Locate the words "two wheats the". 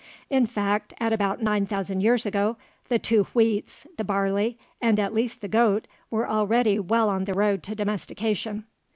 2.97-4.03